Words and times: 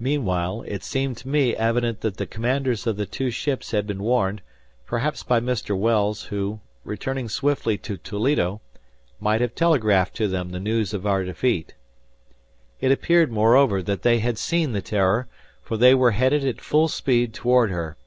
Meanwhile, 0.00 0.62
it 0.66 0.82
seemed 0.82 1.18
to 1.18 1.28
me 1.28 1.54
evident 1.54 2.00
that 2.00 2.16
the 2.16 2.26
commanders 2.26 2.86
of 2.86 2.96
the 2.96 3.04
two 3.04 3.30
ships 3.30 3.72
had 3.72 3.86
been 3.86 4.02
warned, 4.02 4.40
perhaps 4.86 5.22
by 5.22 5.40
Mr. 5.40 5.76
Wells 5.78 6.22
who, 6.22 6.60
returning 6.84 7.28
swiftly 7.28 7.76
to 7.76 7.98
Toledo, 7.98 8.62
might 9.20 9.42
have 9.42 9.54
telegraphed 9.54 10.16
to 10.16 10.26
them 10.26 10.52
the 10.52 10.58
news 10.58 10.94
of 10.94 11.06
our 11.06 11.22
defeat. 11.22 11.74
It 12.80 12.92
appeared, 12.92 13.30
moreover, 13.30 13.82
that 13.82 14.00
they 14.00 14.20
had 14.20 14.38
seen 14.38 14.72
the 14.72 14.80
"Terror," 14.80 15.28
for 15.60 15.76
they 15.76 15.94
were 15.94 16.12
headed 16.12 16.46
at 16.46 16.62
full 16.62 16.88
speed 16.88 17.34
toward 17.34 17.68
her. 17.70 17.98